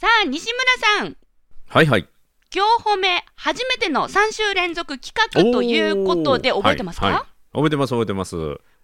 [0.00, 1.16] さあ、西村さん。
[1.68, 2.08] はいはい。
[2.54, 8.36] 今日褒め、初めての3週連続企画ということで覚えてますか、はいはい覚えてます覚えてます。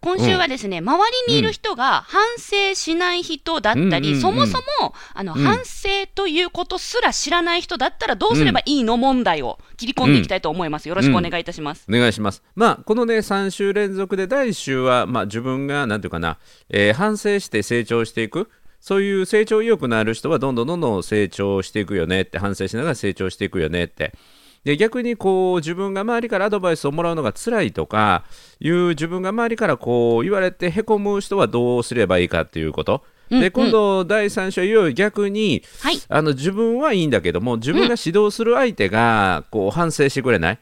[0.03, 10.89] 今週はですね、周りにいる人が反省しない人だったり、うんうんうんそもそもあの、うん反省ということすら知らない人だったらどうすればいいの問題を切り込んでいきたいと思います。
[10.89, 11.87] よろしくお願いいたします。
[11.89, 12.43] お願いします。
[12.57, 16.39] まあこのね3週連続で第1週はまあ自分がなんていうかな、
[16.69, 18.51] えー反省して成長していく。
[18.81, 24.13] そういう成長意欲のある人はどんどんどんどん成長していくよねって反省しながら成長していくよねって。
[24.65, 28.25] で逆にこう自分が周りからアドバイスをもらうのが辛いとか
[28.59, 33.05] いう自分が周りからこう言われてへこむ人はどうすればいいかっていうこと。
[33.05, 35.99] うんで今度第3週はいよいよ逆にはい。
[36.09, 40.59] あの自分はいいんだけども自分が指導する相手がこう反省してくれない、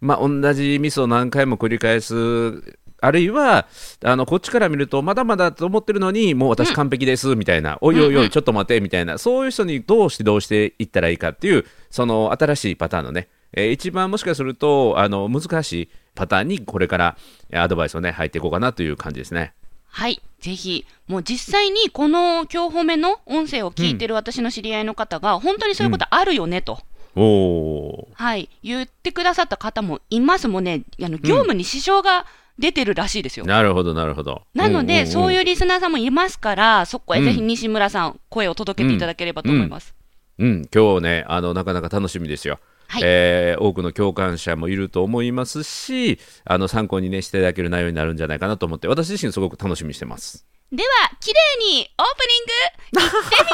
[0.00, 2.62] まあ、同じミスを何回も繰り返す
[3.00, 3.66] あるいは
[4.04, 9.18] あのこっちから見るとまだまだと思ってるのにもう私完璧ですみたいな、おいおいおいちょっと待てみたいな。
[9.18, 17.16] そういう人にどう指導していったらいいかっていうその新しいパターンのね、えー一番もしかするとあの難しいパターンにこれから
[17.50, 19.54] えーアドバイスをね入っていこうかなという感じですね。
[19.88, 20.20] はい。
[20.40, 26.80] ぜひ、もう実際にこの今日褒めの音声を聞いてる私の知り合いの方が、本当にそういうことあるよねと。
[27.14, 32.26] おおはい、言ってくださった方もいますもんね、あの業務に支障が
[32.58, 33.44] 出てるらしいですよ。
[33.44, 34.42] なるほどなるほど。
[34.54, 39.94] なので、そうういうリスナーさんもいますから、そこへぜひ西村さん、声を届けていただければと思います。
[40.38, 42.58] んうん、今日ねあのなかなか楽しみですよ。
[42.88, 50.46] はいえー多くの共感者もいると思いますしあの参考にねしていただける内容になるんじゃないかなと思って私自身すごく楽しみにしてます。
[50.72, 50.88] では、
[51.20, 53.50] 綺麗にオープニング、行ってみ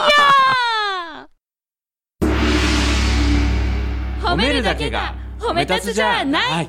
[4.24, 6.68] よう 褒めるだけが褒め立つじゃないい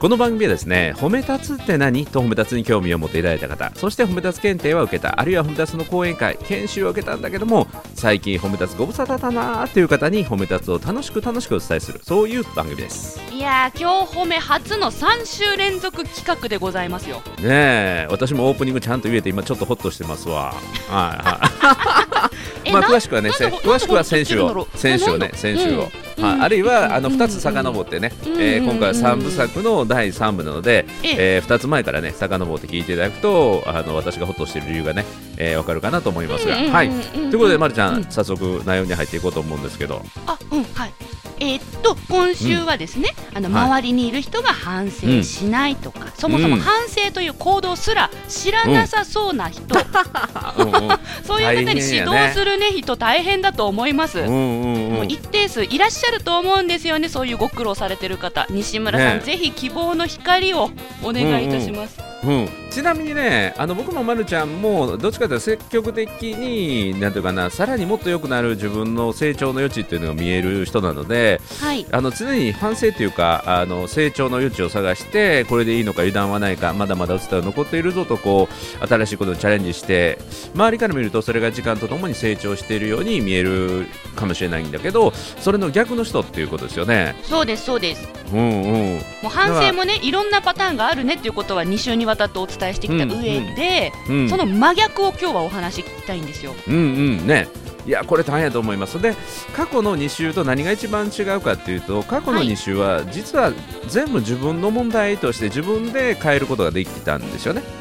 [0.00, 2.06] この番組はですね褒め立つって何？
[2.06, 13.20] と褒め立つに興味を持っていただいた方そして褒め立つ検定は受けたあるいは褒め立つの講演会研修を受けたんだけども最近褒め立つご無沙汰だなーっていう方に褒め立つを楽しく楽しくお伝えするそういう番組です。
[13.30, 17.16] いやー、今日褒め初の3週連続企画でございますよ。
[17.38, 20.54] ねえ私もオープニングちゃんと言えて今ちょっとホッとしてますわ。
[20.54, 20.60] は
[20.90, 22.36] いはい。
[22.72, 25.90] まあな詳しくはね、詳しくは先週をなんでホッと先週をねしてるんだろう？
[25.90, 26.24] 先週を、うん。
[26.24, 26.34] はい。
[26.34, 26.42] うん。
[26.42, 28.32] あるいはあのうん2つ遡ってね、うん。
[28.40, 31.16] えー今回は3部作の第3部なので、ええ。
[31.36, 35.04] えー2つ前からね遡って聞いていただくとあの私がホッとしている理由がね、
[35.36, 36.90] えーわかるかなと思いますが、はい。
[36.90, 38.04] ということでまるちゃん。
[38.10, 40.92] 早速内容に入っていこうと思うんですけど、あ、うん、はい。
[41.40, 43.64] えーっと、今週はですね、あの、はい。
[43.64, 50.68] 周りにいる人が反省しないとか、そもそもうん反省という行動すら知らなさそうな人、うん。
[50.72, 54.18] うんそういう方に指導するね、人大変だと思います。
[54.18, 54.92] うんうんうん。
[54.92, 60.70] もう一定数いらっしゃると思うんですよね、そういうご苦労されてる方、西村さん、ねぜひ希望の光を
[61.02, 61.98] お願いいたします。
[62.22, 80.18] うん、ちなみにねあの僕もまるちゃんもどっちかというと積極的になんていうかなさらにもっと良くなる自分の成長の余地っていうのが見える人なのではい、あの常に反省というかあの成長の余地を探してこれでいいのか油断はないかまだまだうつは残っているぞとこう新しいことにチャレンジして
[80.54, 83.86] 周りから見るとそれが時間とともに成長しているように見える
[84.16, 87.16] かもしれないんだけどそれの逆の人っていうことですよね。
[87.24, 88.08] そうです、そうです。
[88.32, 94.28] うんうんもう反省もね、いろんなパターンがあるねっていうことは2週にわたってお伝えしてきた上で、うん。
[94.28, 96.54] その真逆を今日はお話し聞きたいんですよ。
[96.68, 96.78] うんう
[97.22, 97.26] ん。
[97.26, 97.48] ね。
[97.86, 99.00] いやこれ大変やと思います。
[99.00, 99.14] で
[99.54, 103.52] 過去の2週と何が一番違うかっていうと過去のはい2週は実は
[103.88, 107.62] 全部自分の問題として自分で変えることができたんですよね。
[107.62, 107.79] おう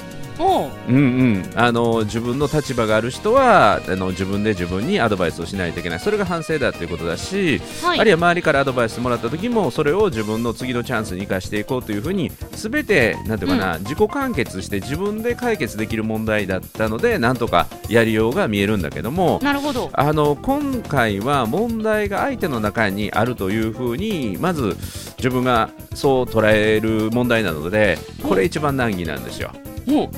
[0.87, 19.89] うんうん、あの自分の立場がある人はあの自分で自分にアドバイスをしないといけないそれが反省だっていうことだし、はいあるいは周りからアドバイスもらった時もそれを自分の次のチャンスに生かしていこうというふうに全てなんていうかな、自己完結して自分で解決できる問題だったのでなんとかやりようが見えるんだけどもなるほど。
[19.93, 24.77] あの今回は問題が相手の中にあるというふうにまず
[25.17, 29.51] 自分がそう捉える問題なのでこれ一番難儀なんですよ。
[29.91, 30.09] おう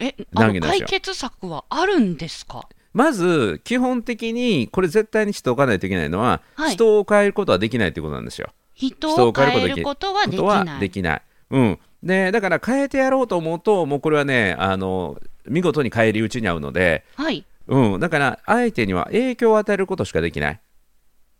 [0.00, 2.68] え、あの解決策はあるんですか？
[2.92, 8.50] まず基本的にこれ絶対にしておかないといけないのは、はい人を変えることはできないということなんですよ。
[8.74, 10.80] 人人をを変え変えることはできることはできことはない。
[10.80, 11.22] できない。
[11.50, 17.44] うん、でだから変えてやろうと思うともうこれはねあの見事に返り討ちに遭うので、はい。
[17.68, 20.60] うん、だから相手には影響を与えることしかできない。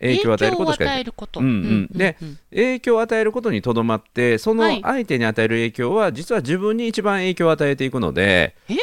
[0.00, 1.04] 影響を与えることしかできない。
[1.04, 1.40] 影響を与えること。
[1.40, 1.98] うんうん。
[1.98, 2.16] で
[2.50, 4.80] 影響を与えることにとどまってそのはい。
[4.82, 8.76] 相手に与える影響は実は自分に一番影響を与えていくのでえ？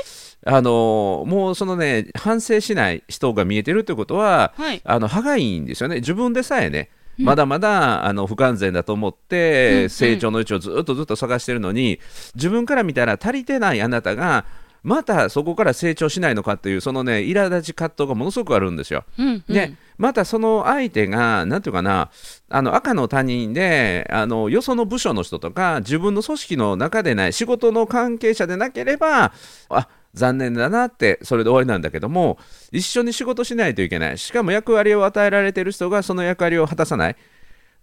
[0.46, 4.82] あのもうそのね反省しない人が見えてるってことははい。
[4.84, 5.98] あの歯がいいんですよね。
[5.98, 7.26] 自分でさえねうん。
[7.26, 9.90] まだまだあの不完全だと思ってん。
[9.90, 12.00] 成長の余地をずっとずっと探してるのに
[12.34, 14.46] 自分から見たら足りてないあなたが
[14.86, 19.04] またそこから成長しないのかっていうそのね苛立ち葛藤がものすごくあるんですよ。
[19.18, 19.44] うんうん。
[19.48, 22.12] でまたその相手がなんていうかな
[22.50, 29.34] あの赤の他人であのよその部署の人とか自分の組織の中でない仕事の関係者でなければ
[29.70, 32.38] あ残念だなってそれで終わりなんだけども
[32.72, 34.20] 一緒に仕事しないといけない。
[34.20, 37.16] しかも役割を与えられている人がその役割を果たさない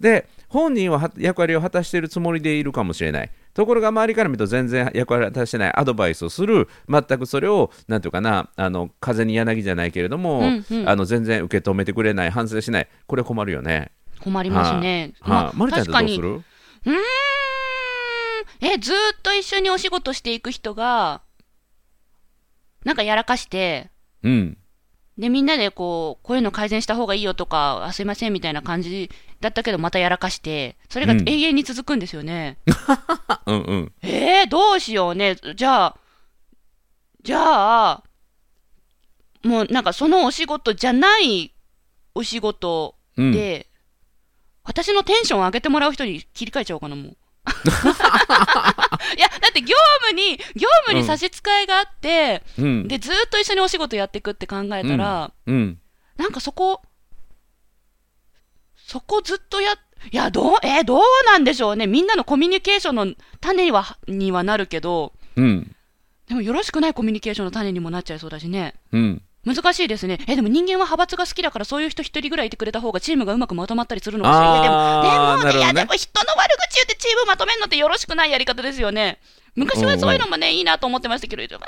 [0.03, 3.31] で本人はは役割を果たしているつもりでいるかもしれない。
[3.55, 5.73] ところが周りから見ると全然役割を果たしてない。
[5.75, 6.69] アドバイスをする。
[6.89, 8.51] 全くそれをなんていうかな。
[8.57, 10.89] あの風に柳じゃないけれども、うんうん。
[10.89, 12.31] あの全然受け止めてくれない。
[12.31, 12.89] 反省しない。
[13.07, 13.93] これ困るよね。
[14.21, 15.15] 困りますね。
[15.21, 15.45] はい。
[15.45, 15.57] はい。
[15.57, 16.19] まるちゃんってど確かに。
[16.19, 16.43] うん。
[18.61, 21.23] え、ずーっと一緒にお仕事していく人が、
[22.85, 23.91] なんかやらかして、
[24.23, 24.59] うん
[25.23, 29.09] で、みんなでこう、こういうの改善した方がいいよとか、あすいませんみたいな感じ
[29.41, 32.59] だったけど、またやらかして、それがうん永遠に続くんですよね。
[32.89, 35.37] あ うんうんえー、どうしようね。
[35.55, 35.97] じゃあ、
[37.23, 38.03] じゃあ、
[39.45, 41.55] もうなんかそのお仕事じゃない
[42.17, 43.69] お仕事うんで、
[44.65, 47.17] 私のテンションを上げてもらう人に切り替えちゃおうかな、もう。
[50.03, 52.89] 務に、業務に差し支えがあって、うん。
[52.89, 55.79] で、ずーっと一緒にお仕事やっていくって考えたら、うん。
[56.17, 56.83] なんかそこ、
[58.77, 59.75] そこずっとや、
[60.11, 61.87] いや、どう、えーどうなんでしょうね。
[61.87, 63.07] みんなのコミュニケーションの
[63.41, 65.75] 種には、にはなるけど、うん。
[66.29, 68.75] でもよろしくないコミュニケーションの種にもなっちゃいそうだしね。
[68.93, 70.21] うん難しいですね。
[70.29, 74.47] え、でも人間は派閥が好きだからそういう人一人ぐらいいてくれた方がチームがうまくまとまったりするのかしら。
[74.53, 79.19] いやでも、でもね、いやでも人の悪口言ってチームまとめるのってよろしくないやり方ですよね。
[79.57, 81.59] 昔はそういうのもね、いいなと思ってましたけど、な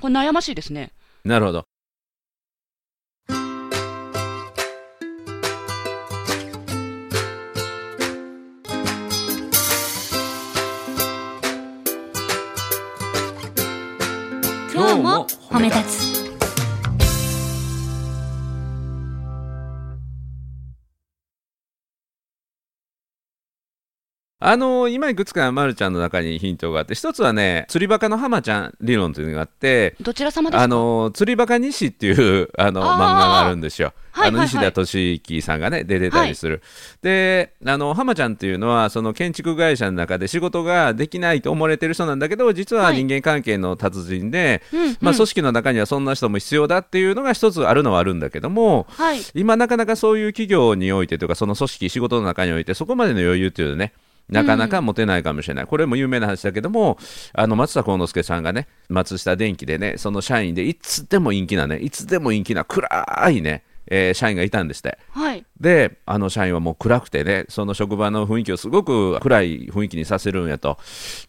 [0.00, 0.92] これ悩ましいですね。
[1.24, 1.66] なるほど
[14.72, 16.23] 今日も褒め立つ。
[24.40, 30.62] あの今いくつかまるちゃんの中にヒントがあって一つはね釣りバカの浜ちゃん理論というのがあってどちら様ですか？
[30.64, 33.86] あの釣りバカ西っていうあの漫画があるんですよ。
[33.86, 36.62] はいはいはいあの西田敏行さんがね出てたりする。
[37.02, 49.20] であの浜ちゃんっていうのはその建築会社の中で仕事ができないと思われてる人なんだけど実ははい人間関係の達人で、うんうんまあ、組織の中にはそんな人も必要だっていうのが一つあるのはあるんだけどもはい。
[49.34, 53.92] 今なかなかそういう企業においてとかその組織仕事の中においてそこまでの余裕っていうね
[54.28, 56.98] なかなか持てないかもしれない、これも有名な話だけども
[57.32, 62.88] あの松田幸之助さんがね松下電器でねその社員でいつでも陰気なねいつでも陰気な暗
[63.30, 64.98] いね、えー社員がいたんですって。
[65.10, 65.44] はい。
[65.60, 70.78] であの社員はもう暗くてねその職場の雰囲気をすごく暗い雰囲気にさせるんやと。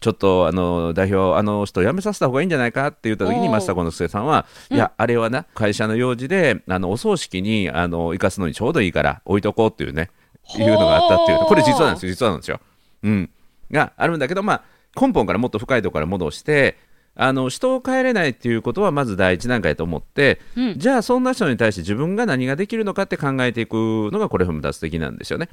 [0.00, 10.10] ちょっとあの代表あの人辞めさせた方がいいんじゃないかって言った時に松田幸之助さんは、いやあれはな会社の用事であのお葬式にあの生かすのにちょうどいいから置いとこうっていうね
[10.56, 11.40] いうのがあったっていう。
[11.40, 12.60] これ実はなんですよ実はなんですよ。
[13.06, 13.30] うん、
[13.70, 14.62] があるんだけど、まあ、
[15.00, 16.76] 根本からもっと深いところから戻して
[17.14, 23.74] あの人を変えれないっていうことはまず第一段階と思って、うんじゃあそんな人に対して自分が何ができるのかって考えていく
[24.12, 25.48] のがこれ踏み出す的なんですよね。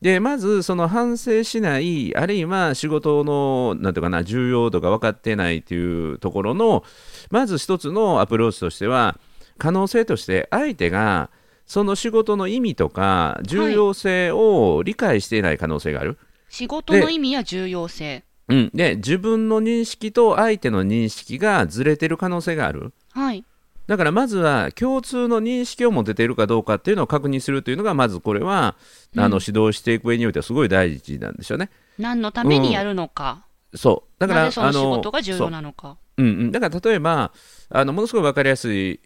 [0.00, 6.84] でまずその反省しないあるいは仕事のなんていうかな重要度が分かってないというところの
[7.30, 9.18] まず一つのアプローチとしては
[9.56, 11.30] 可能性として相手が
[11.64, 16.18] その仕事の意味とか重要性を理解していない可能性がある。
[16.54, 18.22] 仕事の意味や重要性。
[18.46, 23.44] うん、で自分の認識と相手の認識がずれてる可能性があるはい。
[23.88, 28.76] だからまずは共通の認識を持てているかどうかっていうのを確認するというのがまずこれは、
[29.16, 31.70] あの指導していく上においてはすごい大事なんですよね。
[31.98, 33.44] 何のためにやるのか。
[33.74, 35.96] そうだからその仕あ事が重要なのか。
[36.16, 37.32] うんうん、だから例えば
[37.70, 39.00] あのものすごい分かりやすい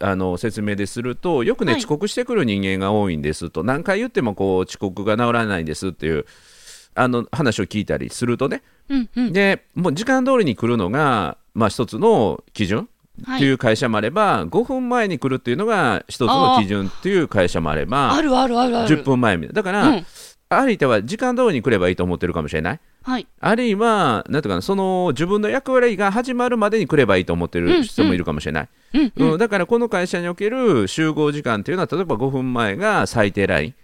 [0.00, 6.26] あの説明でするとよくね、はい遅刻してくる人間が多いんですと何回言ってもこう遅刻が治らないんですっていう
[6.94, 8.62] あの話を聞いたりするとね。
[8.88, 9.32] うんうん。
[9.32, 12.88] でもう時間通りに来るのが、まあ、一つの基準
[13.22, 18.96] はっていう会社もあれば、5分前に来るっていうのが一つの基準っていう会社もあればあるあるあるある。
[18.96, 19.54] 10分前みたいな。
[19.54, 20.06] だから、うん。
[20.50, 22.80] 相手は時間通りに来ればいいと思ってるかもしれない。
[23.02, 23.26] はい。
[23.40, 29.32] あるいはなんていうかなその自分の役割が始まるまでに来ればいいと思ってる人もいるかもしれない、うん、うん。
[29.32, 29.38] うん。
[29.38, 33.74] だからこの会社における集合時間っていうのは例えば5分前が最低ライン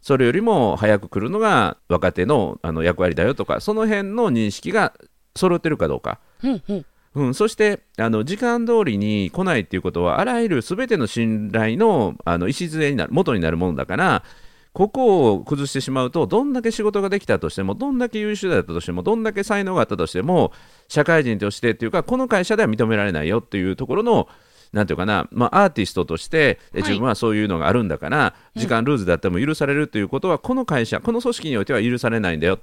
[0.00, 4.94] それよりも早く来るのが若手のあの役割だよとかその辺の認識が
[5.36, 6.86] 揃ってるかどうか、うん、うん。
[7.12, 14.22] うん、そしてあの時間通りに来ないっていうことはあらゆる全ての信頼のあの礎になる元になるものだから
[14.72, 20.52] ここを崩してしまうとどんだけ仕事ができたとしてもどんだけ優秀だったとしてもどんだけ才能があったとしても
[20.86, 24.28] 社会人としてっていうかこの会社では認められないよっていうところの
[24.72, 32.60] なんていうかな、まあ、アーティストとして自分はそういうのがあるんだから、時間ルーズだっても許されるということはこの会社この組織においては許されないんだよ、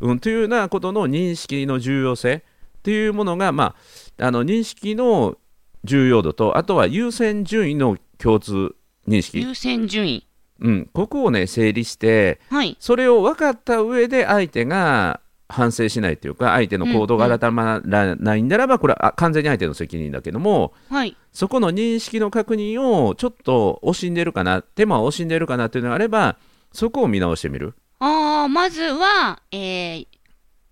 [0.00, 2.42] うん、というようなことの認識の重要性
[2.78, 3.74] っていうものが、ま
[4.18, 5.36] あ、あの認識の
[5.84, 8.74] 重要度とあとは優先順位の共通
[9.08, 10.26] 認識、優先順位。
[10.60, 12.76] うん、ここをね整理してはい。
[12.78, 15.20] それを分かった上で相手が
[15.52, 21.16] 反省しないというか相手の行動が改まらないんならばこれはあ完全に相手の責任だけどもはい。
[21.32, 26.36] そこの認識の確認をちょっと惜しんでるかな手間を惜しんでるかなっていうのがあれば
[26.72, 27.74] そこを見直してみる。
[28.04, 30.06] ああ、まずは、えー、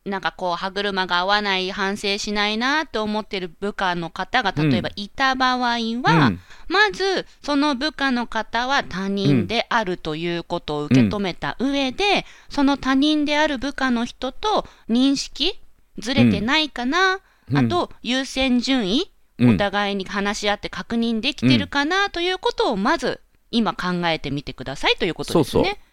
[0.04, 6.40] なんかこう、歯車が合わない、反省しないなと思ってる部下の方が、例えばいた場合は、うん。
[6.69, 15.61] まず、その部下の方は他人であるということを受け止めた上で、その他人である部下の人と認識
[15.99, 17.59] ずれてないかな、うん。
[17.59, 19.11] あと、優先順位、うん
[19.42, 25.50] お互いに話し合って確認できてるかなということを、まず、今考えてみてくださいということですね。
[25.50, 25.89] そうそう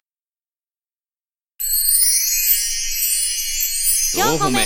[4.16, 4.58] 4個目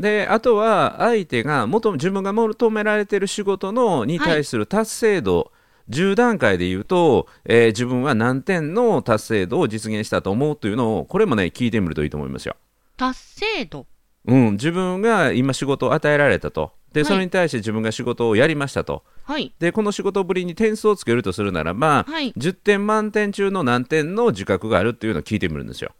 [0.00, 5.52] であとは相手が元自分が求められている仕事のに対する達成度、
[5.90, 12.56] 10段階で言うと、えー自分は何点の達成度を実現したと思うというのをこれもね聞いてみるといいと思いますよ。
[12.96, 13.86] 達成度？
[14.26, 16.72] うん、自分が今仕事を与えられたと。
[16.92, 17.06] ではい。
[17.06, 19.04] それに対して自分が仕事をやりましたと。
[19.24, 19.52] はい。
[19.58, 22.32] でこの仕事ぶりに点数をつけるとするならば、はい。
[22.32, 25.92] 10点満点中の何点の自覚があるっていうのを聞いてみるんですよ。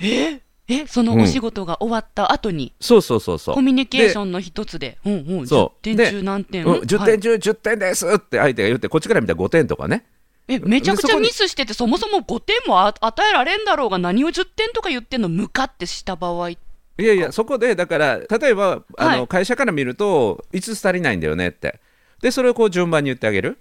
[0.00, 0.40] え？
[0.70, 3.54] え、そのお仕事が終わった後に、そうそうそうそう。
[3.54, 5.96] コミュニケーションの一つで、うんうん、10点そう。
[5.96, 7.06] で中何点、うん、10はい。
[7.12, 10.04] 点中10点ですって相手が言ってこっちから見たら5点とかね。
[10.46, 16.50] え、めちゃくちゃミスしてて、そもそも5点もあ与えられんだろうが、何を10点とか言ってんの、向かってした場合。
[16.98, 19.28] いやいやそこでだから例えばあの、はい。
[19.28, 21.80] 会社から見ると5つ足りないんだよねって。
[22.20, 23.58] でそれをこう順番に言ってあげる、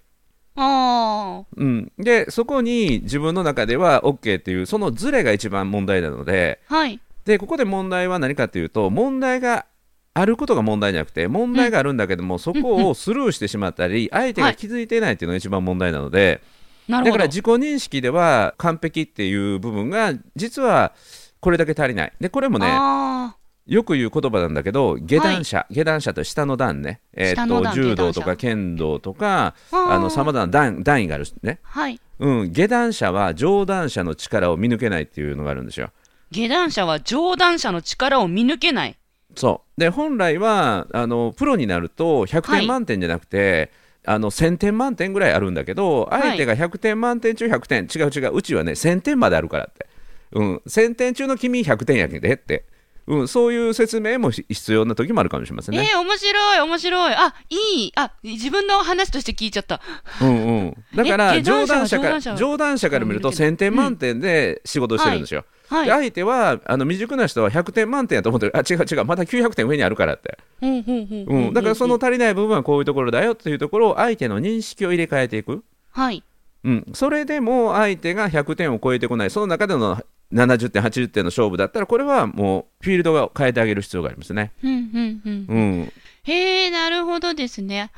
[0.55, 6.59] あうん、でそこに自分の中では OK っていうそのズレが一番問題なので。
[6.69, 6.99] あ、はい。
[7.25, 9.65] でここで問題は何かっていうと問題が
[10.13, 16.41] あることが問題じゃなくて問題があるんだけども、そこをスルーしてしまったり相手が気づいていないっていうのが一番問題なので、
[16.87, 17.11] なるほど。
[17.11, 20.93] だから自己認識では完璧っていう部分が実は
[21.47, 22.13] これだけ足りない。
[22.19, 23.37] でこれもねあ
[23.67, 32.01] よく言う言葉なんだけど下段者、下段者と下の段ね、えーっと柔道とか剣道とかああのさまざまな段段位があるしね、はい。
[32.19, 35.91] うん、下段者は上段者の力を見抜けないっていうのがあるんですよ。
[36.31, 38.97] 下段者は上段者の力を見抜けない。
[39.33, 39.79] そう。
[39.79, 42.59] で本来はあのプロになると100はい。
[42.59, 43.71] 点満点じゃなくて、
[44.03, 46.13] あの1000点満点ぐらいあるんだけどい。
[46.13, 48.35] 相手が100点満点中100点、違う違う。
[48.35, 49.87] うちはね1000点まであるからって、
[50.31, 52.65] うん、1000点中の君100点やけでって、
[53.07, 55.89] うん、そういう説明も必要な時もあるかもしれませんね。
[55.93, 57.13] えー、面白い、面白い。
[57.15, 57.91] あ、いい。
[57.95, 59.81] あ、自分の話として聞いちゃった。
[60.21, 65.45] うんうん、だからえ上下段者から上段者から見ると1000点満点で仕事をしてるんですよ。
[65.69, 65.91] はいで。
[65.91, 76.23] 相手はあの未熟な人は100点満点やと思ってるあ違う違うまだ900点上にあるからって、うんうんうんうん、だからその足りない部分はこういうところだよっていうところを相手の認識を入れ替えていく、はい。
[76.63, 80.01] うん、それでも相手が100点を超えてこないその中での
[80.33, 84.51] 70点80点の勝負だったらこれはもうフィールドが変えてあげる必要がありますね。
[84.63, 85.45] うんうんうん。
[85.47, 85.93] うん
[86.23, 87.91] へえ、なるほどですね。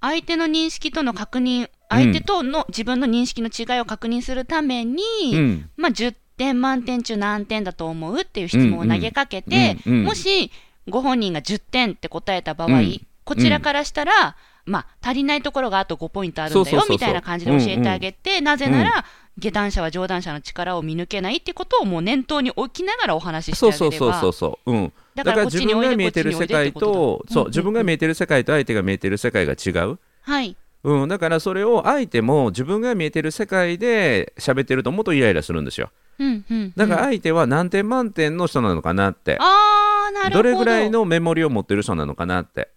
[0.00, 5.02] 相手の認識との確認、相手との自分の認識の違いを確認するために、
[5.32, 10.50] うんまあ、10点満点中何点だと思うっていう質問を投げかけて、もし
[10.88, 16.88] ご本人が10点って答えた場合、うんこちらからしたら、まあ、足りないところがあと5ポイントあるんだそうそうそうそう。
[16.88, 19.04] よみたいな感じで教えてあげて、なぜなら、
[19.38, 24.20] 下段者は上段者の力を見抜けないってことをもう念頭に置きながらお話ししてそうあげれば。
[24.20, 24.76] そうそうそうそう、う。
[24.76, 27.46] ん、だから自分が見えてる世界とそううんうん。
[27.46, 30.56] うん自分が見えてる世界と相手が見えてる世界が違う、はい。
[30.84, 35.90] うん、だからそれを相手も自分が見えてる世界で喋ってると思うとイライラするんですよ。
[36.18, 40.42] うんうん、だから相手は何点満点の人なのかなって、あー、なるほど。
[40.42, 42.68] どれぐらいのメモリを持ってる人なのかなって、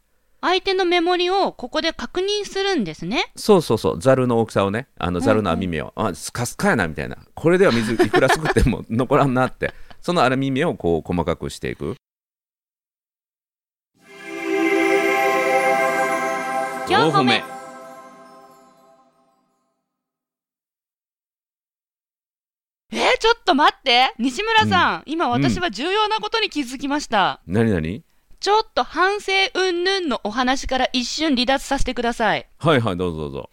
[0.45, 3.31] 相手のメモリをここで確認するんですね。
[3.35, 3.99] そうそうそう。
[3.99, 4.87] ざるの大きさをね。
[4.99, 7.17] あのざるの網目を、あスカスカやなみたいな。
[7.33, 9.73] これでは水 いくらすくっても残らんなって。
[10.01, 11.95] その網目をこう細かくしていく。
[16.89, 17.43] 4歩目
[22.91, 24.13] えー、ちょっと待って。
[24.19, 27.41] 西村さん、今私は重要なことに気づきました。
[27.47, 28.03] 何何？
[28.45, 32.47] ちょっと反省云々のお話から一瞬離脱させてください。
[32.59, 33.49] はいはいどうぞどうぞ。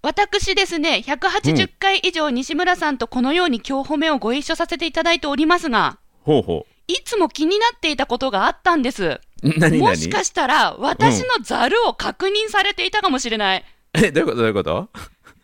[0.00, 9.04] 私ですね、180回以上西村さんとこのように今日褒めをご一緒させていただいておりますが、ほうほいつも気になっていたことがあったんです。
[9.04, 9.78] う何何？
[9.80, 13.64] もしかしたら私のザルを確認されていたかもしれない。
[13.92, 14.88] えどういうことどういうこと？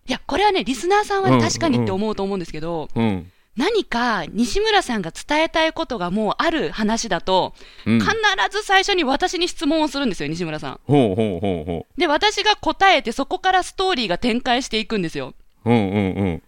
[0.09, 7.55] いや、これはね、リスナーさんはねうん確かにって思うと思うんですけど、うん何か西村さんが伝えたいことがもうある話だと、
[7.87, 8.11] うん必
[8.51, 10.81] ず最初に私に質問をするんですよ、西村さん。
[10.87, 15.35] ほうほうほうほで、私が答えて、そこからストーリーが展開していくんですよ。
[15.65, 16.43] ううんうんうん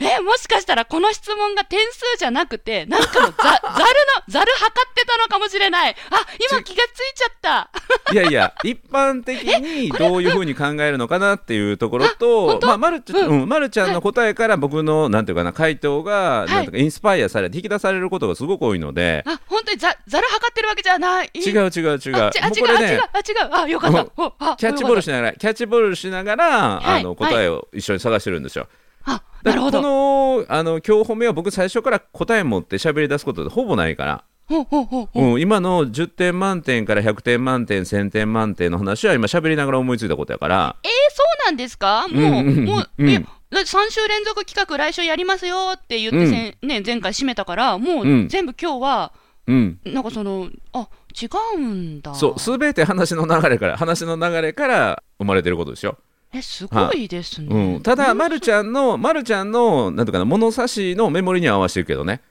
[0.00, 5.96] え、もしかしたらこの質問が点数じゃなくて、なんかのざ、 ざるの、ざる測ってたのかもしれない。
[6.10, 7.70] あ、今気がついちゃった。
[8.12, 21.30] いやいや、一般的に どういうふうに考えるのかなっていうところと、まあ、まるちゃん、うん、まるちゃんの答えから僕の、なんていうかな、回答が、いなんていうか、インスパイアされて、引き出されることがすごく多いので、あ、本当にざ、ざる測ってるわけじゃない？
[21.34, 21.70] 違う違う違う。
[21.80, 23.62] あ、違う、もうこれねあ違う、あ、違う。
[23.64, 24.56] あ、よかった。
[24.56, 26.44] キャッチボールしよながら、キャッチボールしながら、
[26.80, 28.64] はいあの、答えを一緒に探してるんですよ。
[28.64, 29.82] かったあ、なるほど。
[29.82, 35.32] の、あの、今日褒めは僕最初から答え持って喋り出すことでほぼないから、ほうほうほうほう。
[35.34, 42.06] うん、今の10点満点から100点満点、1000点満点の話は今喋りながら思いついたことやから、えー、そうなんですか？
[42.08, 49.12] もう、もう、だって3週連続企画来週やりますよって言ってせん、ね、前回締めたから、もう全部今日は、
[49.46, 49.80] うん。
[49.84, 50.88] なんかその、あ、
[51.20, 52.14] 違うんだ。
[52.14, 55.98] そう、すべて話の流れから、話の流れから生まれてることですよ。
[56.34, 57.48] え、すごいですね。
[57.74, 62.22] うん、ただ、まるちゃんの、まるちゃんの、なんていうかな、物差しのメモリには合わせてるけどね。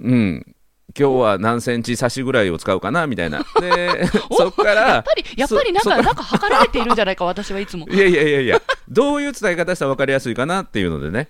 [0.00, 0.54] うん。
[0.96, 3.44] 今日は何センチ差しぐらいを使うかなみたいな。
[3.60, 7.86] で、そっからやっぱ、り、やっぱりなんか、なんか測られているんじゃないか、私はいつも。
[7.88, 11.28] いやいやいやいや、どういう伝え方したら分かりやすいかなっていうのでね。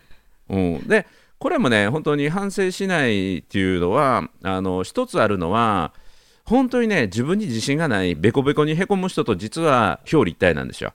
[0.48, 1.06] うん、で、
[1.38, 5.92] これもね、本当に反省しないっていうのは、あの一つあるのは、
[6.44, 10.92] 本当にね、自分に自信がない、べこべこにへこむ人と実は表裏一体なんですよ。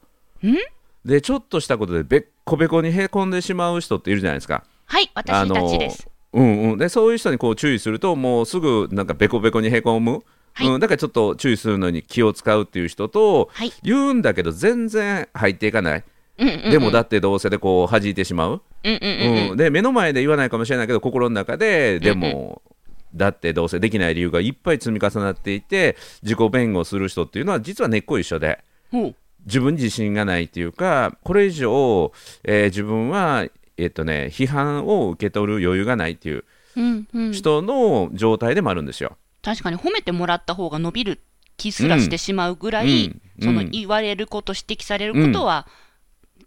[1.05, 4.63] んで、ちょっとしたことでべっこべこにへこんでしまう人っているじゃないですか。
[4.85, 6.07] はい、私たちです。
[6.33, 16.03] うんうん、でそういう人にこう注意するともうすぐなんかべこべこにへこむ、はいうん、だからちょっと注意するのに気を使うっていう人と、はい言うんだけど全然入っていかない、
[16.37, 16.71] うんうんうん。
[16.71, 19.57] でもだってどうせでこう弾いてしまう、うんうんうんうんうん。
[19.57, 22.61] で目の前で言わないかもしれないけど心の中ででも、
[23.15, 28.63] だってどうせできない理由がいっぱい積み重なっていて自己弁護する人っていうのは実は根っこ一緒で。
[28.91, 32.11] ほう自分に自信がないっていうかこれ以上、
[32.43, 33.45] えー自分は、
[33.77, 36.43] えっとね、批判を受け取る余裕がないっていう
[36.75, 37.31] うんうん。
[37.31, 39.17] 人の状態でもあるんですよ。
[39.41, 41.21] 確かに褒めてもらった方が伸びる
[41.57, 45.65] 気すらしてしまうぐらい、うんそのうん言われること、指摘されることは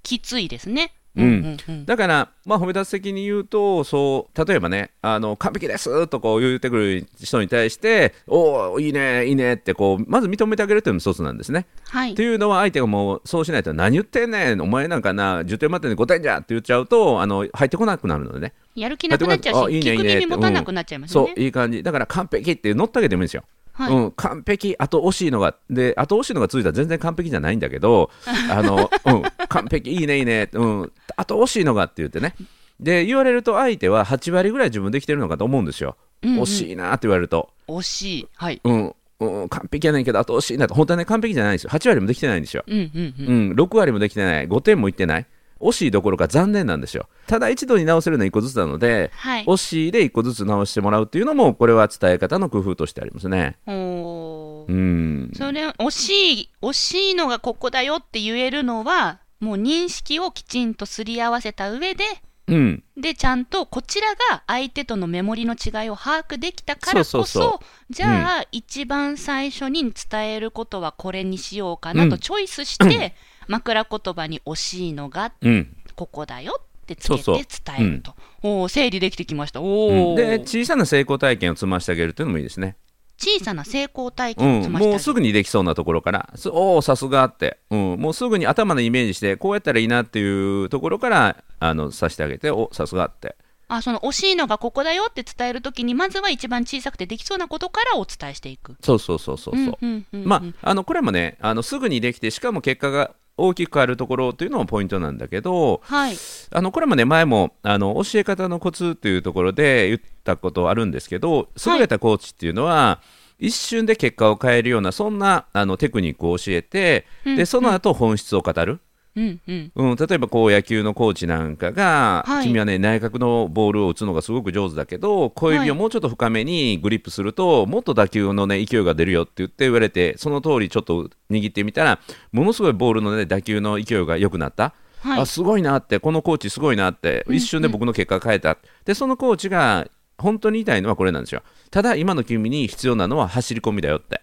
[0.02, 0.92] きついですね。
[1.14, 11.66] うんうんうんだから、まあ、褒め立つ的に言うとそう例えばねあの完璧ですとこう言ってくる人に対しておおいいねいいねってこうまず認めてあげるというのも一つなんですね。
[11.88, 12.22] はいと。
[12.22, 21.32] いうのは相手がもうそうしないと何言ってんねんお前なんかな10点満点で5点じゃって言っちゃうとあの入ってこなくなるのでねやる気なくなっちゃうし、あいいね聞くいいね耳持たなくなっちゃいますよね。
[21.34, 23.44] そういい感じだから完璧って乗ってあげてもいいんですよ。
[23.72, 28.10] はいうん、完璧、あと惜しいのが、で、あと惜しいのがついたら全然完璧じゃないんだけど、
[28.50, 32.34] あの、うん、完璧、いいね、いいね、うん、あと惜しいのがって言ってね。
[32.80, 35.96] で、言われると相手は8割ぐらい自分できてるのかと思うんですよ。
[36.22, 37.50] うんうん惜しいなって言われると。
[37.66, 38.28] 惜しい。
[38.36, 38.60] はい。
[38.62, 40.74] うん、うん、完璧やねんけど、あと惜しいなと。
[40.74, 41.70] 本当はね、完璧じゃないんですよ。
[41.70, 42.62] 8割もできてないんですよ。
[42.66, 43.26] うんうんうん。
[43.26, 44.48] うん、6割もできてない。
[44.48, 45.26] 5点もいってない。
[45.62, 47.08] 惜しいどころか残念なんですよ。
[47.26, 49.44] ただ一度に直せるのは1個ずつなので、はい。
[49.44, 53.56] 惜しいで1個ずつ直してもらうっていうのも、これは伝え方の工夫としてありますね。
[53.66, 55.30] うん。
[55.34, 62.04] それ、惜しい、惜しいのがここだよって言えるのは、もう認識をきちんとすり合わせた上で、
[62.48, 62.84] うん。
[62.96, 73.14] で、ちゃんとこちらが相手とのメモリの違いを把握できたからこそ、じゃあ、一番最初に伝えることはこれにしようかなうんとチョイスして、
[73.48, 75.76] 枕言葉に惜しいのがうん。
[75.94, 77.42] ここだよってつけて伝
[77.78, 78.14] えると。
[78.42, 79.60] おー整理できてきました。
[79.60, 82.76] うおで、小さな成功体験を積ましてあげるっていうのもいいですね。
[83.18, 84.36] 小さな成功体うん。
[84.36, 87.96] 験を積ましてあげるもうすぐにできそうなところから、すおお、さすがって、うん。
[87.98, 93.36] もうすぐに頭のイメージして、こうやったらいいなっていうところから、あの、さしてあげて、おさすがって。
[93.68, 98.76] あその惜しいのがここだよって伝えるときにまずは一番小さくてできそうなことからお伝えしていく。
[98.82, 99.78] そうそうそうそうそう。
[99.80, 106.16] うんうんうんうんまあ、あのこれもねあのすぐにできてしかも結果が大きく変わるところというのもポイントなんだけどはい。
[106.50, 113.00] あのこれもね前もあの教え方のコツというところで言ったことあるんですけど優れたコーチっていうのは、
[113.38, 118.80] 一瞬で結果を変えるようなそんなあのテクニックを教えて、うんでその後本質を語る、うん
[119.14, 119.40] うん。
[119.74, 132.00] うん、例えばこう野球のコーチなんかが、はい君はね内角のボールを打つのがすごく上手だけど小指をもうちょっと深めにグリップすると、もっと打球のね勢いが出るよって言って言われてその通りちょっと握ってみたら
[132.32, 134.74] ものすごいボールのね打球の勢いが良くなった。
[135.00, 135.26] はいあ。
[135.26, 139.86] すごいなってこのコーチすごいなってうん一瞬で僕の結果変えた、でそのコーチが
[140.18, 144.22] 本当に言いたいのはこれなんですよただ今の君に必要なのは走り込みだよって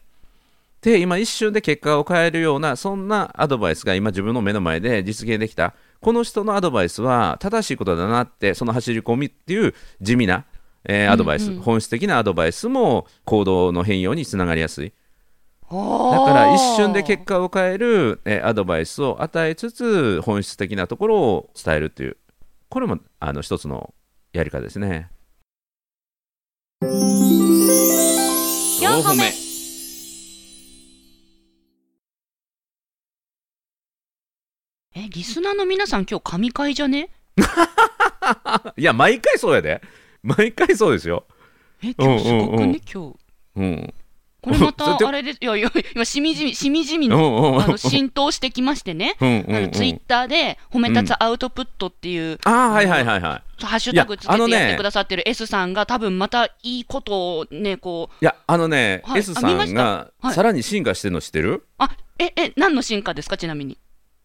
[0.82, 5.74] で今一瞬で結果を変えるようなそんなアドバイスが今自分の目の前で実現できた。
[6.00, 10.46] この人のアドバイスは正しいことだなってその走り込みっていう地味な、
[10.86, 14.94] えーアドバイス、うんうん本質的なアドバイスも行動の変容につながりやすい。
[15.70, 22.16] だだから一瞬で結果を変える、えーアドバイスを与えつつ本質的なところを伝えるっていう。
[22.70, 23.94] これもあの一つの
[24.32, 25.10] やり方ですね。
[26.82, 26.88] 4
[29.04, 29.49] 歩目
[35.02, 37.10] え、リスナーの皆さん今日神回じゃね？
[38.76, 39.82] いや毎回そうやで。
[40.24, 41.26] 毎回そうですよ。
[41.82, 43.16] え、今日すごくね、今日。
[43.56, 43.94] うん、
[44.42, 45.38] これまた あれです。
[45.40, 49.16] いやいや、今しみじみ、しみじみうんの、あの、浸透してきましてね。
[49.22, 49.56] うんうんうん。
[49.56, 53.66] あのツイッターで褒め立つアウトプットっていう、あーはいはいはいはい。
[53.66, 59.20] ハッシュタグつけてやってくださってる S さんが多分またいいことをね、こう、いやあのね、はい。
[59.20, 60.34] S さんがはい。
[60.34, 61.66] さらに進化してるの知ってる？
[61.78, 63.38] あ、え、え、何の進化ですか？
[63.38, 63.78] ちなみに。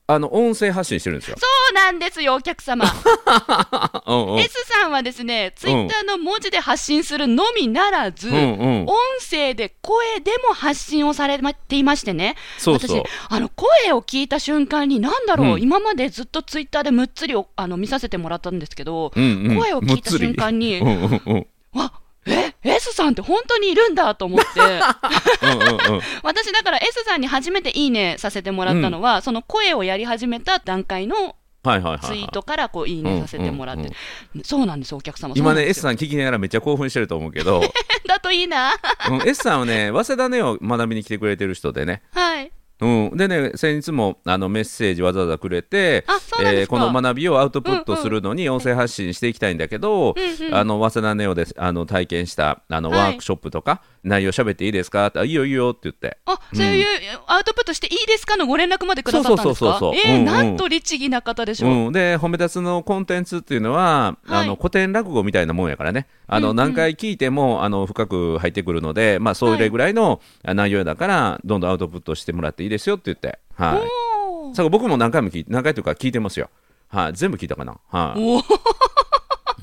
[0.06, 1.36] あの音声発信してるんですよ。
[1.38, 2.84] そうなんですよ、お客様。
[4.06, 4.38] うんうん。
[4.40, 8.82] S さんはですね、ツイッターの文字で発信するのみならず、うんうん。
[8.82, 8.96] 音
[9.30, 12.98] 声で声でも発信をされていましてね、そうそう。
[12.98, 15.62] 私、あの声を聞いた瞬間に、なんだろう、うん。
[15.62, 19.56] 今までずっとツイッターでむっつりおあの見させてもらったんですけど、うんうん。
[19.56, 21.30] 声を聞いた瞬間に、むっつり。
[21.30, 21.80] うんうんうん。
[21.80, 21.92] わ
[22.26, 32.00] え S さんって本当にいるんだと思って、 うんうんうん私だから S さんに初めていいねさせてもらったのは、その声をやり始めた段階のはいはいはいはい。
[32.00, 33.88] ツイートからこういいねさせてもらって、うん
[34.36, 35.32] うんそうなんです、お客様。
[35.36, 37.62] 今ね S んさん聞きながらめっちゃ興奮してると思うけど、
[38.06, 38.72] だといいな。
[39.10, 42.52] うん S さんはね早稲田ネを学びに来てくれてる人でね、はい。
[42.80, 46.76] うん、でね先日もあのメッセージわざわざくれてあそうなんですか。
[46.76, 50.54] この学びをアウトプットするのに音声発信していきたいんだけど、うんうん。
[50.54, 52.98] あの早稲田ネオであの体験したあのはい。
[53.00, 55.06] ワークショップとか、内容喋っていいですか？
[55.06, 56.18] ってあいいよいいよって言って。
[56.26, 56.86] あ、そういう
[57.26, 59.80] アウトプットしていいですかのご連絡までくださったんですか？
[60.04, 61.70] えなんと律儀な方でしょう。
[61.70, 64.44] うん、で褒め立つのコンテンツっていうのは、はい。
[64.44, 66.06] あの古典落語みたいなもんやからね。
[66.26, 66.56] あの、うんうん。
[66.56, 73.88] 何回聞いてもあの深く入ってくるので、まあ、それぐらいのあ内容だからどんどんアウトプットしてもらっていいですよって言って、はい、
[74.28, 74.54] おー。
[74.54, 76.50] そう僕も何回も聞い何回というか聞いてますよ、
[76.88, 78.44] はい、全部聞いたかな、はい。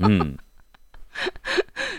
[0.00, 0.38] うん。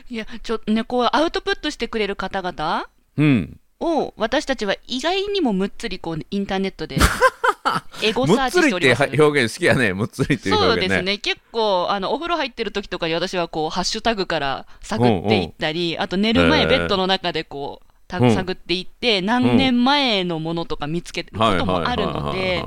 [0.10, 2.88] いや、ちょっとね、こう、アウトプットしてくれる方々
[3.18, 6.98] うん、を、私たちは意外にもむっつり、こう、インターネットで、
[8.04, 9.04] エゴむサーっつりってチしております。
[9.22, 9.94] 表現好きやね。
[9.94, 10.88] むっつりっていうそう表現ね。
[10.90, 11.18] ですね。
[11.20, 22.66] 結構、あの、お風呂入ってる時とかに私はこう、ハッシュタグから探っていったり、あと寝る前えーベッドの中でこう、探っていって、何年前のものとか見つけることもあるので、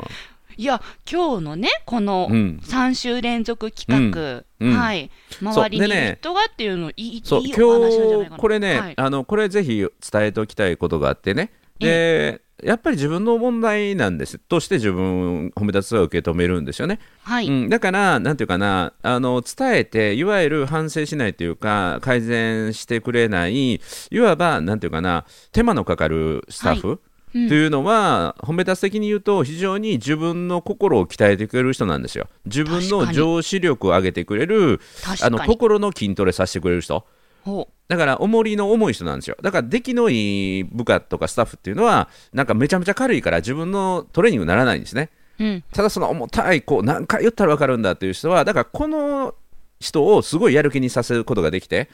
[0.58, 0.80] いや、
[1.10, 2.60] 今日のね、このうん。
[2.64, 4.68] 3週連続企画、うん。
[4.68, 4.78] うん。
[4.78, 5.10] はい、
[5.42, 8.36] 周りにいる人がっていうの、いいそういいお話なんじゃないかな。
[8.36, 8.94] 今日これね、はい。
[8.96, 11.50] あのこれぜひ伝えておきたいことがあってね。
[11.78, 14.38] でやっぱり自分の問題なんです。
[14.38, 23.74] として自分褒め立つは受け止めるんですよね、はい、うん、だからなんていうかなあの伝えていわゆる反省しないというか改善してくれない
[24.10, 26.88] いわばなんていうかな手間のかかるスタッフ、
[27.34, 27.48] うん。
[27.48, 32.28] というのは褒め立つ的に言うと非常に自分の心を鍛えてくれる人なんですよ。
[32.46, 34.80] 自分の上司力を上げてくれる
[35.22, 37.00] あの心の筋トレさせてくれる人。
[37.00, 37.06] ほ
[37.88, 39.36] だから重りの重い人なんですよ。
[39.42, 45.10] だから出来のいい部下とかスタッフっていうのはなんかめちゃめちゃ軽いから自分のトレーニングにならないんですね。
[45.38, 49.34] う、うん、ただその重たいこう何回言ったら分かるんだっていう人はだからこの
[49.78, 51.88] 人をすごいやる気にさせることができて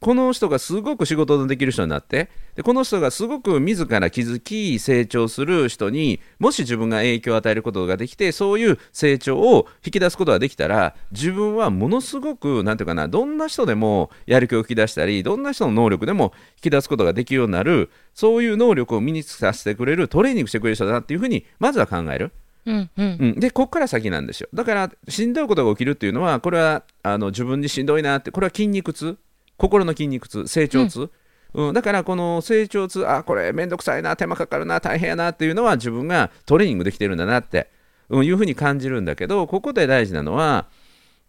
[0.00, 22.32] この人がすごく仕事のできる人になってでこの人がすごく自ら気づき成長する人にもし自分が影響を与えることができてそういう成長を引き出すことができたら自分はものすごくなんていうかなどんな人でもやる気を引き出したりどんな人の能力でも引き出すことができるようになるそういう能力を身につけさせてくれるトレーニングしてくれる人だなっていうふうにまずは考える。
[22.66, 23.18] うんうん。
[23.20, 24.48] うん、でここから先なんですよ。
[24.52, 29.16] だからしんどいことが起きるっていうのはこれはあの自分にしんどいなってこれは筋肉痛
[29.58, 31.10] 心の筋肉痛成長痛、
[31.52, 31.74] うん。
[31.74, 37.68] だからこの成長痛あこれめんどくさいな手間かかるな大変やなっていうのは自分がトレーニングできてるんだなって、
[38.08, 40.66] うん、いうふうに感じるんだけどここで大事なのは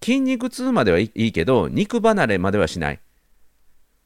[0.02, 3.00] 筋肉痛まではいいいけど肉離れまではしない、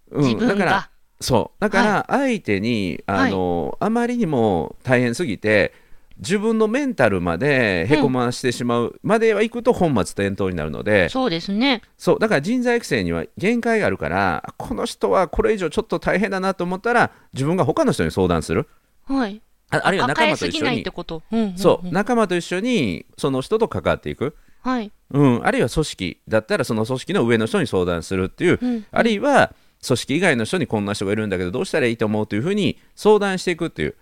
[0.10, 0.56] うん、自分が？
[0.56, 0.90] だから
[1.22, 1.62] そう。
[1.62, 5.74] だから相手に、あのあまりにも大変すぎて
[6.18, 11.82] 自分のメンタルまでへこましてしまうまでは行くと本末転倒になるので、そうですね。
[11.98, 18.68] そうだから人材育成には限界があるからこの人はこれ以上ちょっと大変だなと思ったら自分が他の人に相談する。
[19.06, 19.42] はい。
[19.70, 20.84] ああるいは仲間と一緒に。
[20.84, 21.58] うんうんうん。
[21.58, 21.88] そう。
[21.92, 24.92] 仲間と一緒にその人と関わっていく、はい。
[25.12, 28.86] うん、あるいは組織だったらその組織の上の人に相談するっていう、うん。
[28.92, 29.54] あるいは
[29.86, 33.96] 組織以外の人にこんな人がいるんだけどどうしたらいいと思うというふうに相談していくっていう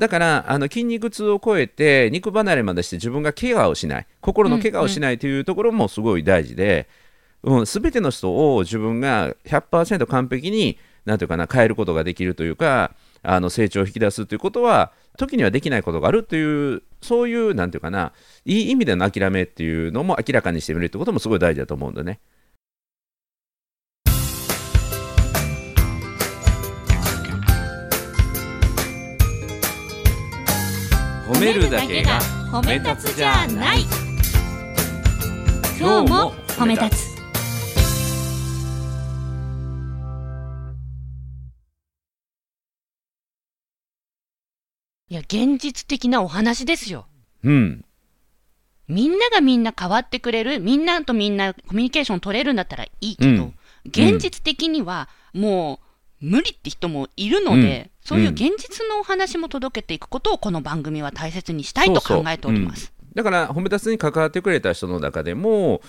[0.00, 6.88] だからあの筋肉痛を超えて肉離れまでして自分が怪我をしない心の怪我をしないというところもすごい大事で、
[7.42, 18.12] うん全ての人を自分が100%完璧になんていうかな変えることができるというかあの成長を引き出すということは時にはできないことがあるというそういうなんていうかな
[18.44, 22.20] いい意味での諦めっていうのも明らかにしてみるってこともすごい大事だと思うんだね。
[31.40, 32.20] 褒めるだけが
[32.52, 33.78] 褒め立つじゃない。
[35.78, 37.08] 今日も褒め立つ。
[45.08, 47.06] いや現実的なお話ですよ。
[47.42, 47.86] うん。
[48.86, 53.54] みんながみんな変わってくれるみんなとみんなコミュニケーション取れるんだったらいいけど、うん。
[53.86, 55.89] 現実的にはもう
[56.20, 57.90] 無理って人もいるので、うん。
[58.02, 62.92] そういう現実のお話も届けていくことをこの番組は大切にしたいと考えております。
[63.14, 65.80] だから褒め立つに関わってくれた人の中でも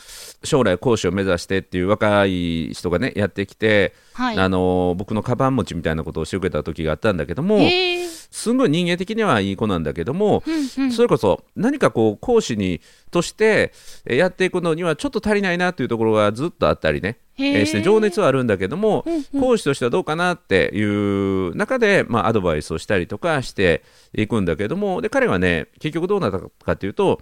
[0.44, 4.40] 将来講師を目指してっていう若い人がねやってきて、はい。
[4.40, 10.92] あの僕のカバン持ちみたいなことをしてくれた時があったんだけどもへーすごい人間的にはいい子なんだけども、うんうん。
[10.92, 12.80] それこそ何かこう講師に
[13.12, 13.74] として
[14.06, 19.42] えやっていくのにはちょっと足りないなというところがずっとあったりね、えーして情熱はあるんだけども、うんうん。
[19.42, 27.22] 講師としてはどうかなっていう中で、まあ、アドバイスをしたりとかしていくんだけどもで彼はね結局どうなったかというと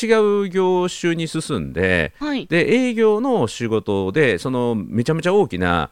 [0.00, 0.06] 違
[0.44, 2.46] う業種に進んではい。
[2.46, 5.90] で営業の仕事でそのめちゃめちゃ大きな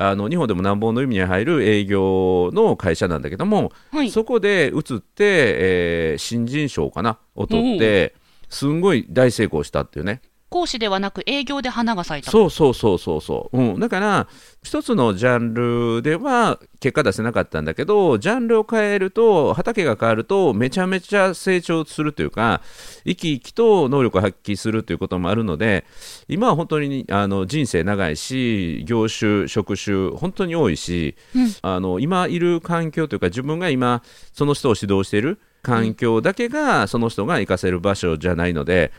[0.00, 4.10] あの日本でも何本の意味に入る営業の会社なんだけども、はい。
[4.10, 8.14] そこで移って、えー新人賞かなを取って
[8.48, 12.30] すんごい大成功したっていうね講師ではなく営業で花が咲いた。
[12.30, 14.28] そうそうそうそうそう、うん、だから
[14.62, 22.62] 一つのジャンルでは結果出せなかったんだけどジャンルを変えると畑が変わるとめちゃめちゃ成長するというか
[23.04, 25.84] 生き生きと能力を発揮するということもあるので
[26.28, 38.92] 今は本当にあの人生長いし業種職種本当に多いし、うんあの今いる環境というか自分が今その人を指導している環境だけがその人が活かせる場所じゃないので。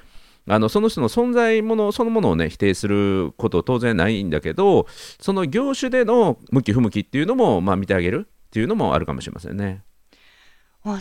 [0.47, 4.87] あのその人の存在ものそのものをね否定すること当然ないんだけど
[5.19, 9.83] その業種での向き不向きっていうのもまあ見てあげるっていうのもあるかもしれませんね。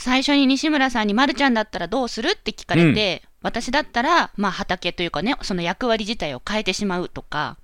[0.01, 7.57] 最初に西村さんに、まるちゃんだったらどうするって聞かれて、私だったら、まあ、畑というかね、その役割自体を変えてしまうとか、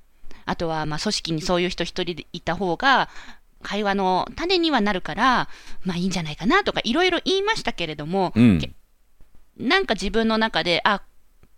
[0.46, 3.08] あとは、まあ、組織にそういう人一人でいた方が、
[3.62, 5.48] 会話の種にはなるから、
[5.84, 8.70] まあ、いいんじゃないかなとか、いろいろ言いましたけれども、うんけ
[9.56, 11.02] なんか自分の中で、あ、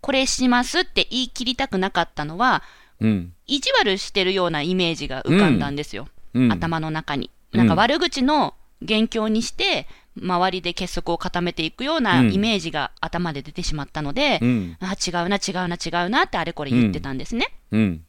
[0.01, 2.63] これしますって言い切りたくなかったのは、
[2.99, 3.33] うん。
[3.45, 6.07] 意地悪してるようなイメージが浮かんだんですよ。
[6.33, 7.31] うん、頭の中に。
[7.53, 7.59] うん。
[7.59, 9.87] なんか悪口の元凶にして、
[10.19, 14.77] 周りで結束を固めていくようなうんイメージが頭で出てしまったので、うん。
[14.79, 17.47] あ違うな、違うな、違うなってあれこれ言ってたんですね。
[17.71, 18.03] うん、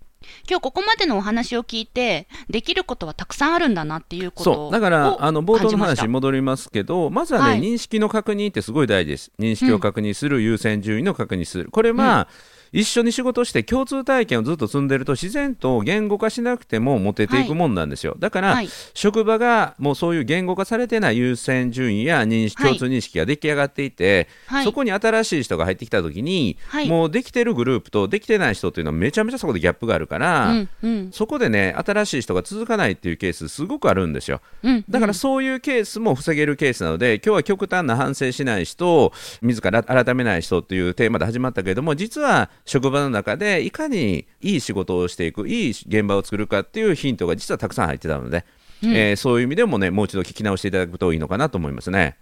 [0.49, 4.73] 今日ここまでのお話を聞いて、できることはたくさんあるんだなっていうことをそう。
[4.73, 7.61] だからあの冒頭の話に戻りますけどまずはね、はい。
[7.61, 9.33] 認識の確認ってすごい大事です。
[9.39, 11.69] 認識を確認する、優先順位の確認する。
[11.71, 12.29] これは、
[12.73, 18.69] 一緒に仕事して共通体験をずっと積んでると自然と言語化しなくてもモテていくもんなんですよ、だから、はい。
[18.95, 24.65] 職場がもうそういう言語化されてない優先順位や認識はい共通認識が出来上がっていて、はい。
[24.65, 26.89] そこに新しい人が入ってきた時に、はい。
[26.89, 31.13] もうできてるグループとできてない人っていうのはめちゃめちゃそこでギャップがあるから、うんうん。
[31.13, 34.41] そこでね新しい人が続かないっていうケースすごくあるんですよ。
[34.63, 34.85] うん。
[34.89, 48.45] だからそういうケースも防げるケースなので今日は極端な反省しない人自ら改めない人っていうテーマで始まったけれども実は職場の中でいかにいい仕事をしていくいい現場を作るかっていうヒントが実はたくさん入ってたので、
[48.83, 52.17] うんえーそういう意味でもねもう一度聞き直していただくといいのかなと思いますね。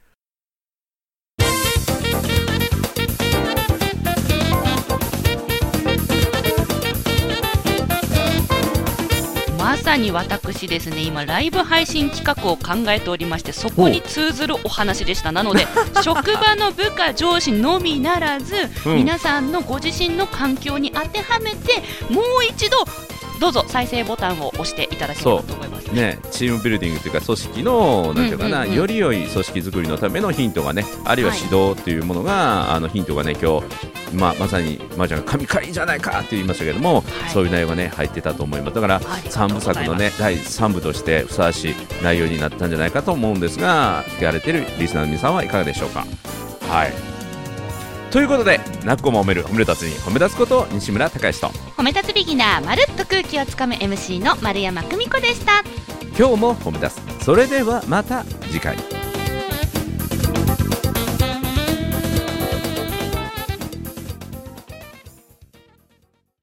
[9.76, 15.66] さに私ですね今ライブ配信企画を考えておりましてそこに通ずるお話でしたなので
[16.05, 22.76] 職場の部下上司のみならず、うん皆さんのご自身の環境に当てはめてもう一度
[23.40, 25.75] どうぞ再生ボタンを押していただければと思います。
[25.96, 37.04] ね、チームビルディングというか組織のなんていうかな、より良い組織作りのためのヒントがねあるいははい指導っていうものが、あのヒントがね今日、まあ、まさにまーちゃんが神回じゃないかって言いましたけども、はい。
[37.32, 38.74] そういう内容がね入ってたと思います。
[38.74, 46.06] だからありがとう3部作のね第3部としてふさわしい内容になったんじゃないかと思うんですが聞かれてるリスナーの皆さんはいかがでしょうか？
[46.68, 47.15] はい
[48.16, 51.48] ということで「なっこも褒める褒める達人褒め立つこと西村孝之と。
[51.76, 55.62] 褒め立つビギナーまるっと空気をつかむ MC の丸山久美子でした。
[56.18, 58.95] 今日も褒め立つそれではまた次回